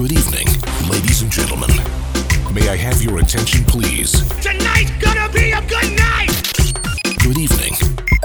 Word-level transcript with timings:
Good 0.00 0.12
evening, 0.12 0.46
ladies 0.88 1.20
and 1.20 1.30
gentlemen. 1.30 1.68
May 2.54 2.70
I 2.70 2.76
have 2.76 3.02
your 3.02 3.18
attention, 3.18 3.66
please? 3.66 4.12
Tonight's 4.40 4.90
gonna 4.92 5.28
be 5.30 5.52
a 5.52 5.60
good 5.60 5.92
night! 5.94 6.32
Good 7.22 7.36
evening. 7.36 7.74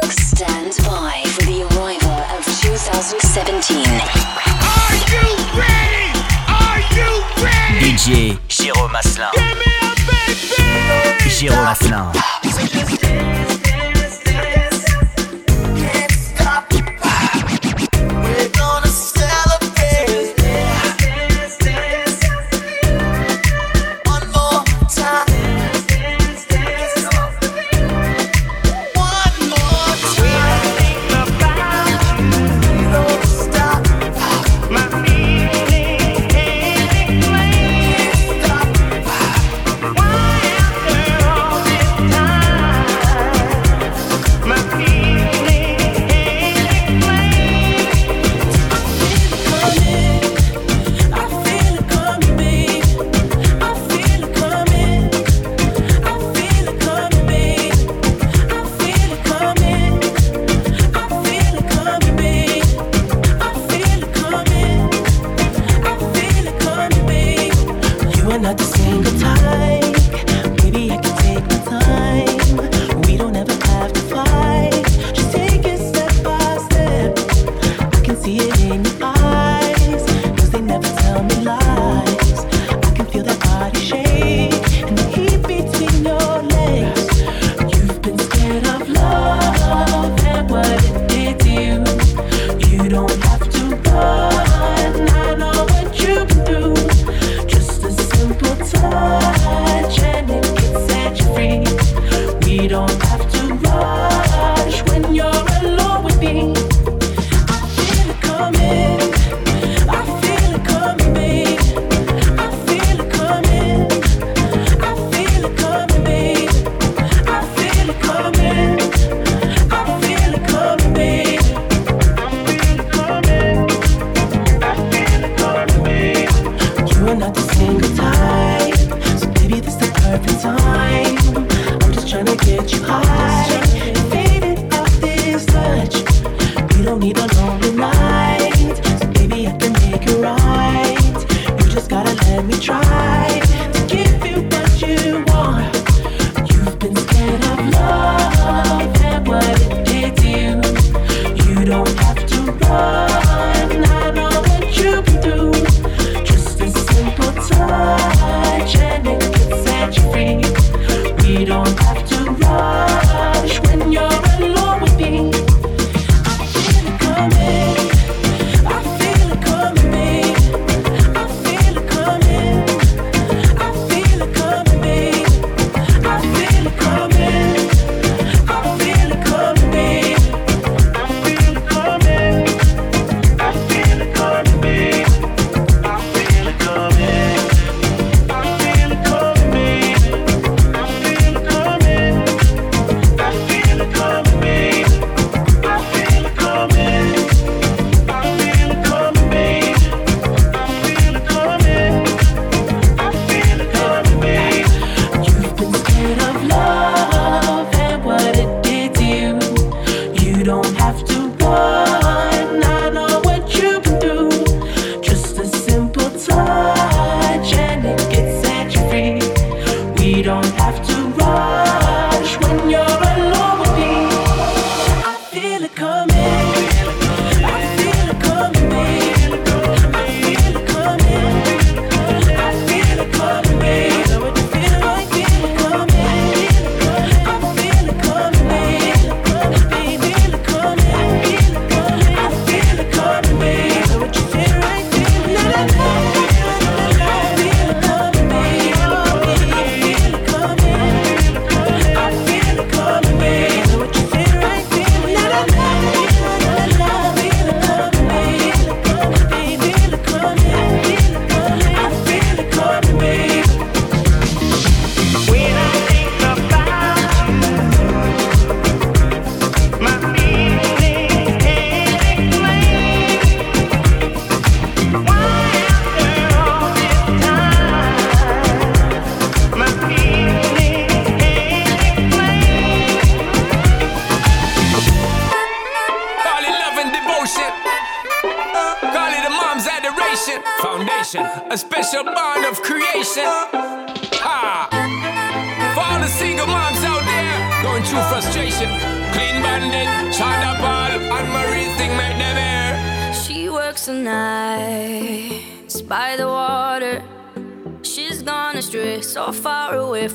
Stand 0.04 0.72
by 0.88 1.24
for 1.36 1.44
the 1.44 1.68
arrival 1.76 2.16
of 2.32 2.46
2017. 2.62 3.84
Are 3.84 4.96
you 5.12 5.28
ready? 5.60 6.16
Are 6.48 6.80
you 6.96 7.12
ready? 7.44 7.92
DJ 7.92 8.40
Jérôme 8.48 8.94
Masselin. 8.94 9.32
Give 9.34 9.44
me 9.60 9.68
a 9.82 9.92
baby! 10.08 11.28
Jérôme 11.28 11.66
Masselin. 11.66 12.36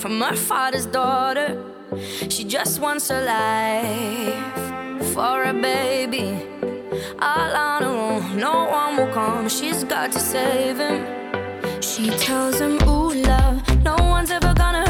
from 0.00 0.18
her 0.22 0.34
father's 0.34 0.86
daughter. 0.86 1.62
She 2.30 2.44
just 2.44 2.80
wants 2.80 3.10
a 3.10 3.20
life 3.20 5.12
for 5.12 5.44
a 5.44 5.52
baby. 5.52 6.46
All 7.20 7.54
on 7.54 7.82
her 7.82 7.88
own, 7.88 8.38
no 8.38 8.64
one 8.64 8.96
will 8.96 9.12
come. 9.12 9.48
She's 9.50 9.84
got 9.84 10.10
to 10.12 10.18
save 10.18 10.78
him. 10.78 11.04
She 11.82 12.08
tells 12.10 12.58
him, 12.60 12.82
Ooh, 12.88 13.12
love, 13.12 13.84
no 13.84 13.96
one's 13.96 14.30
ever 14.30 14.54
gonna. 14.54 14.89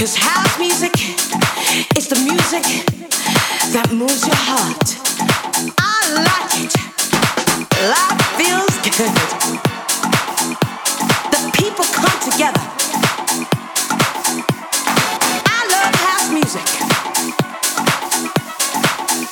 Cause 0.00 0.16
house 0.16 0.58
music 0.58 0.94
is 1.94 2.08
the 2.08 2.16
music 2.24 2.64
that 3.74 3.92
moves 3.92 4.26
your 4.26 4.40
heart. 4.48 4.96
I 5.76 6.00
like 6.24 6.56
it. 6.56 6.72
Life 7.84 8.16
feels 8.40 8.80
good. 8.80 9.12
The 11.28 11.40
people 11.52 11.84
come 11.84 12.18
together. 12.32 12.64
I 15.44 15.60
love 15.68 15.92
house 16.00 16.32
music. 16.32 16.64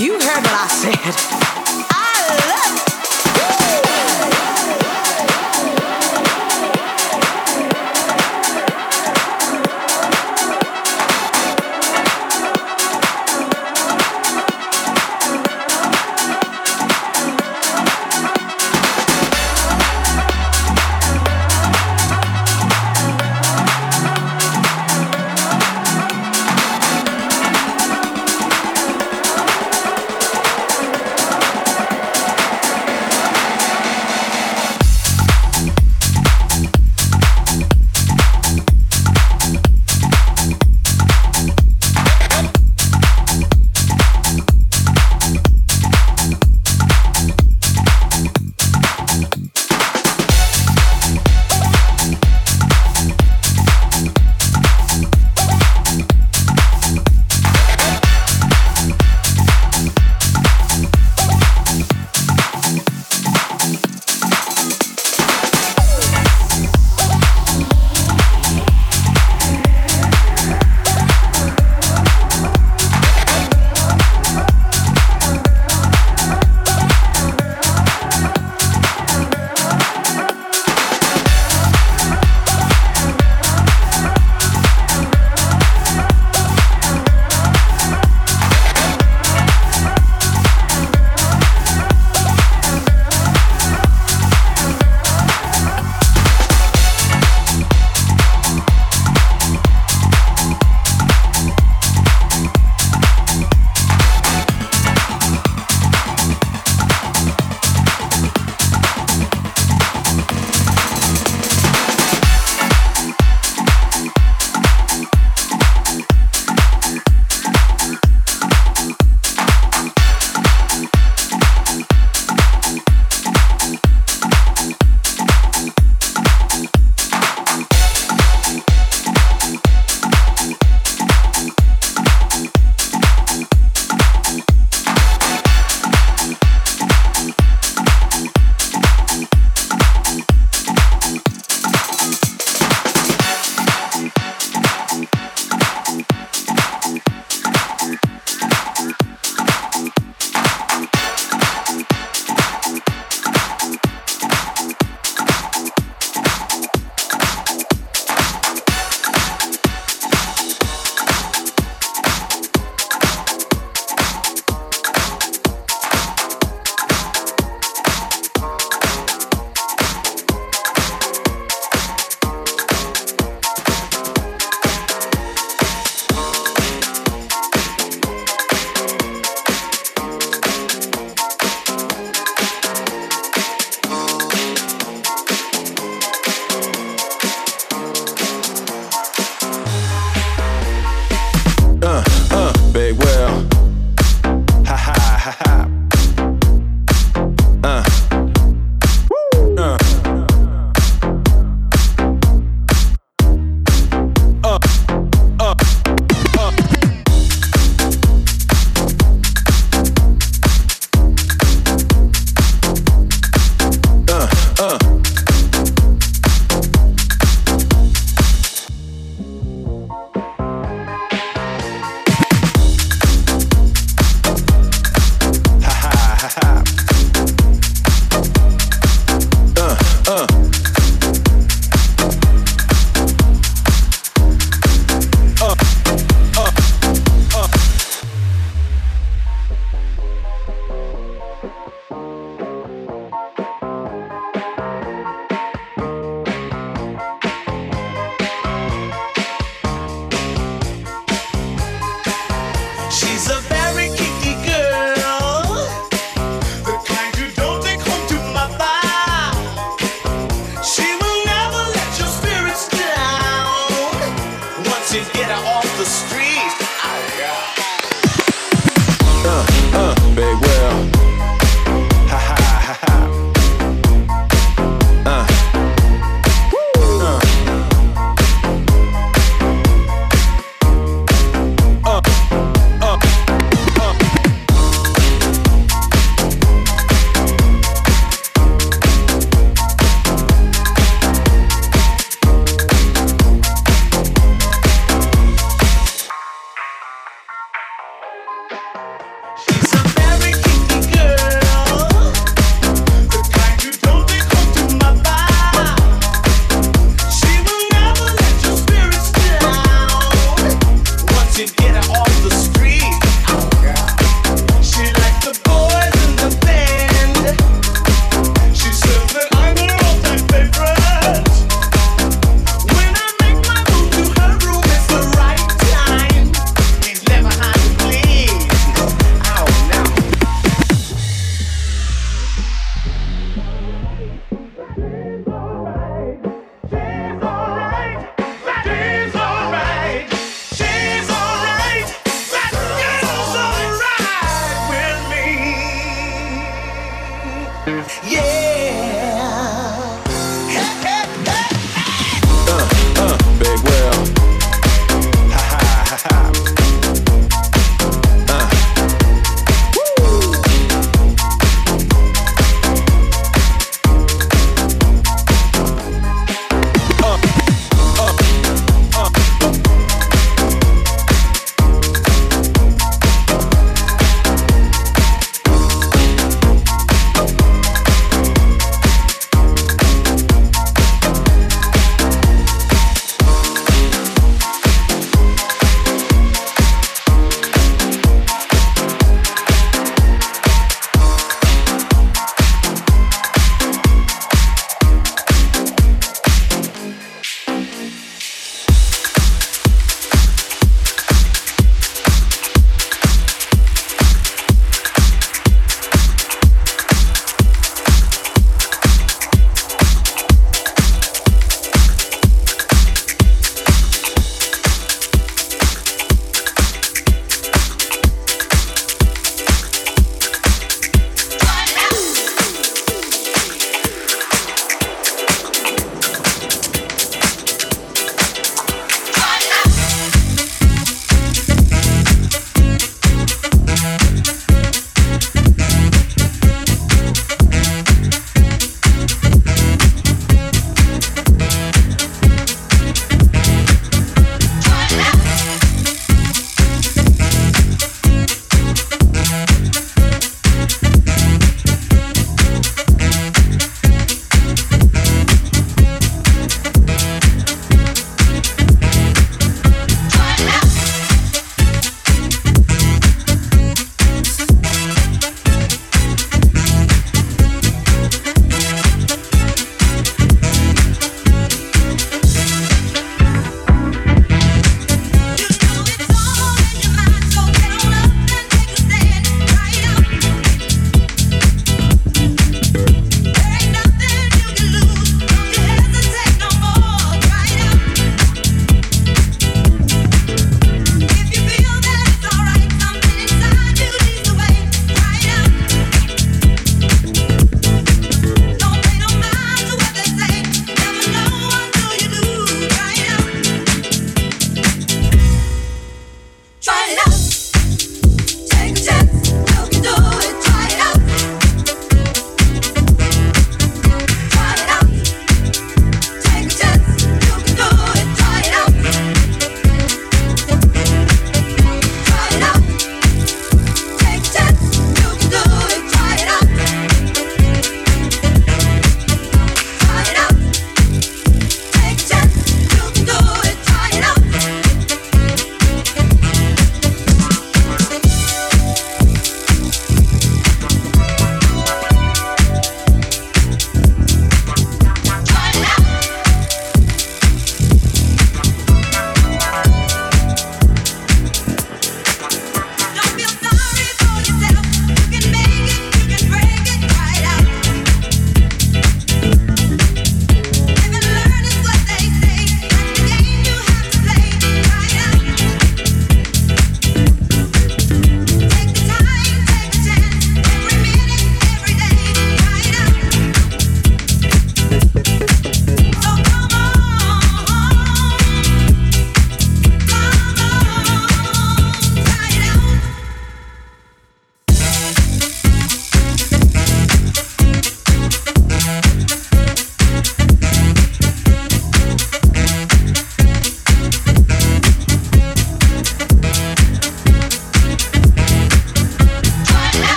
You 0.00 0.14
heard 0.14 0.42
what 0.44 0.56
I 0.56 0.68
said. 0.72 1.63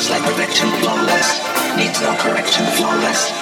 just 0.00 0.10
like 0.10 0.22
perfection, 0.22 0.66
flawless. 0.80 1.40
Needs 1.76 2.00
no 2.00 2.16
correction, 2.16 2.64
flawless. 2.64 3.39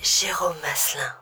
Jérôme 0.00 0.54
Maslin. 0.62 1.12